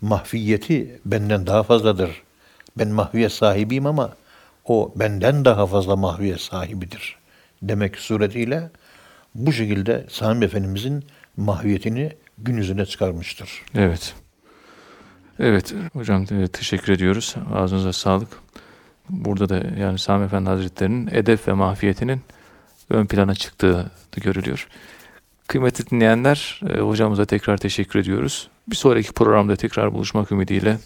[0.00, 2.22] Mahfiyeti benden daha fazladır.
[2.78, 4.16] Ben mahviyet sahibiyim ama
[4.64, 7.16] o benden daha fazla mahviyet sahibidir.
[7.62, 8.70] Demek suretiyle
[9.34, 11.04] bu şekilde Sami Efendimizin
[11.36, 13.62] mahviyetini gün yüzüne çıkarmıştır.
[13.74, 14.14] Evet.
[15.38, 17.34] Evet hocam e, teşekkür ediyoruz.
[17.54, 18.28] Ağzınıza sağlık.
[19.10, 22.20] Burada da yani Sami Efendi Hazretleri'nin edep ve mahfiyetinin
[22.90, 24.68] ön plana çıktığı görülüyor.
[25.46, 28.48] Kıymetli dinleyenler, e, hocamıza tekrar teşekkür ediyoruz.
[28.68, 30.78] Bir sonraki programda tekrar buluşmak ümidiyle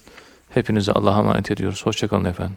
[0.51, 1.87] hepinize Allah'a emanet ediyoruz.
[1.87, 2.57] Hoşçakalın efendim.